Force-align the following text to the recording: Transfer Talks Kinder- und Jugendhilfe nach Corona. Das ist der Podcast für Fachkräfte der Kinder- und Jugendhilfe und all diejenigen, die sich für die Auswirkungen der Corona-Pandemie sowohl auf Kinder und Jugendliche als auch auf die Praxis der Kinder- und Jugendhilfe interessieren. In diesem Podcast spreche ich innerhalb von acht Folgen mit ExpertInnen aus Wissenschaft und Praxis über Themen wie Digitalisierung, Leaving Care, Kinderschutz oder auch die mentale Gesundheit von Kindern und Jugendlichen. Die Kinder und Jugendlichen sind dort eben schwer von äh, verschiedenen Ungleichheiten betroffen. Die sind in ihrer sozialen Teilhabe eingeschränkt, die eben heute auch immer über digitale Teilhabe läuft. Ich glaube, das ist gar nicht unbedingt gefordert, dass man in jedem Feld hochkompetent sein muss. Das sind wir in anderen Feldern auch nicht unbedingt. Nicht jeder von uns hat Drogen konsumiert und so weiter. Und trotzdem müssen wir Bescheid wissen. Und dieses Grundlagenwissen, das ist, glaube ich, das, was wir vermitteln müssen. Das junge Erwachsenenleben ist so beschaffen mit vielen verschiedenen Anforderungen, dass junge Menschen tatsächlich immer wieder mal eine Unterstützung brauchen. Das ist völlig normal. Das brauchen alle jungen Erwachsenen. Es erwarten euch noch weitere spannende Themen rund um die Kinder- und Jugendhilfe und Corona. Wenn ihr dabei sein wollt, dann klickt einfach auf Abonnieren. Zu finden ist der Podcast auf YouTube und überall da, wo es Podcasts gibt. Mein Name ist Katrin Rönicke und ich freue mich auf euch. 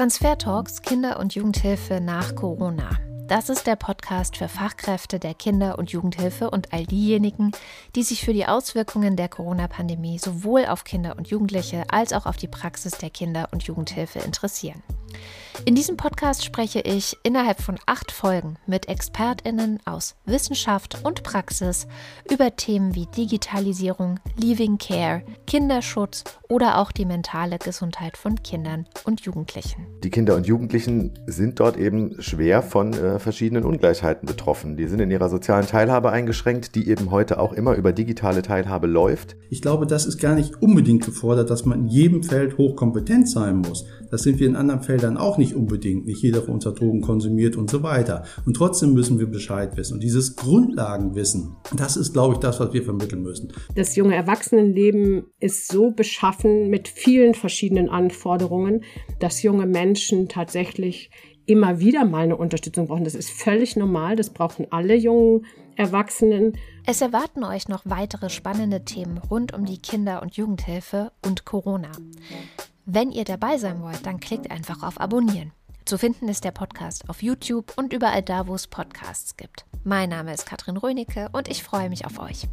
Transfer 0.00 0.38
Talks 0.38 0.80
Kinder- 0.80 1.20
und 1.20 1.34
Jugendhilfe 1.34 2.00
nach 2.00 2.34
Corona. 2.34 2.88
Das 3.28 3.50
ist 3.50 3.66
der 3.66 3.76
Podcast 3.76 4.38
für 4.38 4.48
Fachkräfte 4.48 5.18
der 5.18 5.34
Kinder- 5.34 5.78
und 5.78 5.92
Jugendhilfe 5.92 6.48
und 6.48 6.72
all 6.72 6.86
diejenigen, 6.86 7.52
die 7.94 8.02
sich 8.02 8.24
für 8.24 8.32
die 8.32 8.46
Auswirkungen 8.46 9.16
der 9.16 9.28
Corona-Pandemie 9.28 10.18
sowohl 10.18 10.64
auf 10.64 10.84
Kinder 10.84 11.16
und 11.18 11.28
Jugendliche 11.28 11.84
als 11.90 12.14
auch 12.14 12.24
auf 12.24 12.38
die 12.38 12.48
Praxis 12.48 12.92
der 12.92 13.10
Kinder- 13.10 13.50
und 13.52 13.64
Jugendhilfe 13.64 14.20
interessieren. 14.20 14.82
In 15.66 15.74
diesem 15.74 15.98
Podcast 15.98 16.42
spreche 16.42 16.80
ich 16.80 17.18
innerhalb 17.22 17.60
von 17.60 17.76
acht 17.84 18.12
Folgen 18.12 18.56
mit 18.66 18.88
ExpertInnen 18.88 19.78
aus 19.84 20.16
Wissenschaft 20.24 21.04
und 21.04 21.22
Praxis 21.22 21.86
über 22.30 22.56
Themen 22.56 22.94
wie 22.94 23.06
Digitalisierung, 23.14 24.18
Leaving 24.38 24.78
Care, 24.78 25.22
Kinderschutz 25.46 26.24
oder 26.48 26.78
auch 26.78 26.92
die 26.92 27.04
mentale 27.04 27.58
Gesundheit 27.58 28.16
von 28.16 28.42
Kindern 28.42 28.86
und 29.04 29.20
Jugendlichen. 29.20 29.86
Die 30.02 30.10
Kinder 30.10 30.34
und 30.34 30.46
Jugendlichen 30.46 31.12
sind 31.26 31.60
dort 31.60 31.76
eben 31.76 32.20
schwer 32.22 32.62
von 32.62 32.94
äh, 32.94 33.18
verschiedenen 33.18 33.64
Ungleichheiten 33.64 34.26
betroffen. 34.26 34.78
Die 34.78 34.88
sind 34.88 35.00
in 35.00 35.10
ihrer 35.10 35.28
sozialen 35.28 35.66
Teilhabe 35.66 36.10
eingeschränkt, 36.10 36.74
die 36.74 36.88
eben 36.88 37.10
heute 37.10 37.38
auch 37.38 37.52
immer 37.52 37.74
über 37.74 37.92
digitale 37.92 38.40
Teilhabe 38.42 38.86
läuft. 38.86 39.36
Ich 39.50 39.60
glaube, 39.60 39.86
das 39.86 40.06
ist 40.06 40.18
gar 40.18 40.34
nicht 40.34 40.62
unbedingt 40.62 41.04
gefordert, 41.04 41.50
dass 41.50 41.66
man 41.66 41.80
in 41.80 41.86
jedem 41.86 42.22
Feld 42.22 42.56
hochkompetent 42.56 43.28
sein 43.28 43.58
muss. 43.58 43.84
Das 44.10 44.22
sind 44.22 44.40
wir 44.40 44.48
in 44.48 44.56
anderen 44.56 44.82
Feldern 44.82 45.16
auch 45.16 45.38
nicht 45.38 45.49
unbedingt. 45.54 46.06
Nicht 46.06 46.22
jeder 46.22 46.42
von 46.42 46.54
uns 46.54 46.66
hat 46.66 46.80
Drogen 46.80 47.00
konsumiert 47.00 47.56
und 47.56 47.70
so 47.70 47.82
weiter. 47.82 48.24
Und 48.46 48.54
trotzdem 48.54 48.92
müssen 48.92 49.18
wir 49.18 49.26
Bescheid 49.26 49.76
wissen. 49.76 49.94
Und 49.94 50.02
dieses 50.02 50.36
Grundlagenwissen, 50.36 51.56
das 51.76 51.96
ist, 51.96 52.12
glaube 52.12 52.34
ich, 52.34 52.40
das, 52.40 52.60
was 52.60 52.72
wir 52.72 52.82
vermitteln 52.82 53.22
müssen. 53.22 53.52
Das 53.74 53.96
junge 53.96 54.14
Erwachsenenleben 54.14 55.24
ist 55.40 55.68
so 55.68 55.90
beschaffen 55.90 56.68
mit 56.70 56.88
vielen 56.88 57.34
verschiedenen 57.34 57.88
Anforderungen, 57.88 58.84
dass 59.18 59.42
junge 59.42 59.66
Menschen 59.66 60.28
tatsächlich 60.28 61.10
immer 61.46 61.80
wieder 61.80 62.04
mal 62.04 62.22
eine 62.22 62.36
Unterstützung 62.36 62.86
brauchen. 62.86 63.04
Das 63.04 63.14
ist 63.14 63.30
völlig 63.30 63.76
normal. 63.76 64.14
Das 64.16 64.30
brauchen 64.30 64.66
alle 64.70 64.94
jungen 64.94 65.46
Erwachsenen. 65.76 66.58
Es 66.86 67.00
erwarten 67.00 67.42
euch 67.42 67.68
noch 67.68 67.82
weitere 67.84 68.30
spannende 68.30 68.84
Themen 68.84 69.18
rund 69.18 69.54
um 69.54 69.64
die 69.64 69.78
Kinder- 69.78 70.22
und 70.22 70.36
Jugendhilfe 70.36 71.10
und 71.24 71.44
Corona. 71.44 71.90
Wenn 72.92 73.12
ihr 73.12 73.22
dabei 73.22 73.56
sein 73.56 73.82
wollt, 73.82 74.04
dann 74.04 74.18
klickt 74.18 74.50
einfach 74.50 74.82
auf 74.82 75.00
Abonnieren. 75.00 75.52
Zu 75.84 75.96
finden 75.96 76.28
ist 76.28 76.42
der 76.42 76.50
Podcast 76.50 77.08
auf 77.08 77.22
YouTube 77.22 77.72
und 77.76 77.92
überall 77.92 78.20
da, 78.20 78.48
wo 78.48 78.54
es 78.56 78.66
Podcasts 78.66 79.36
gibt. 79.36 79.64
Mein 79.84 80.08
Name 80.08 80.34
ist 80.34 80.44
Katrin 80.44 80.76
Rönicke 80.76 81.28
und 81.30 81.46
ich 81.46 81.62
freue 81.62 81.88
mich 81.88 82.04
auf 82.04 82.18
euch. 82.18 82.48